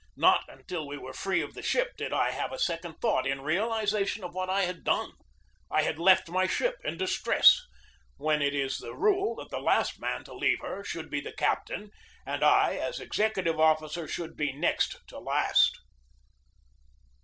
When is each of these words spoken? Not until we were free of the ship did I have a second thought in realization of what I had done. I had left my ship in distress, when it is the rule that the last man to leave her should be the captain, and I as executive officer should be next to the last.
Not 0.17 0.45
until 0.49 0.87
we 0.87 0.97
were 0.97 1.13
free 1.13 1.43
of 1.43 1.53
the 1.53 1.61
ship 1.61 1.95
did 1.95 2.11
I 2.11 2.31
have 2.31 2.51
a 2.51 2.57
second 2.57 2.95
thought 2.99 3.27
in 3.27 3.41
realization 3.41 4.23
of 4.23 4.33
what 4.33 4.49
I 4.49 4.61
had 4.63 4.83
done. 4.83 5.11
I 5.69 5.83
had 5.83 5.99
left 5.99 6.27
my 6.27 6.47
ship 6.47 6.77
in 6.83 6.97
distress, 6.97 7.61
when 8.17 8.41
it 8.41 8.55
is 8.55 8.79
the 8.79 8.95
rule 8.95 9.35
that 9.35 9.51
the 9.51 9.59
last 9.61 9.99
man 9.99 10.23
to 10.23 10.33
leave 10.33 10.61
her 10.61 10.83
should 10.83 11.11
be 11.11 11.21
the 11.21 11.33
captain, 11.33 11.91
and 12.25 12.43
I 12.43 12.77
as 12.77 12.99
executive 12.99 13.59
officer 13.59 14.07
should 14.07 14.35
be 14.35 14.51
next 14.51 14.93
to 15.09 15.17
the 15.17 15.19
last. 15.19 15.77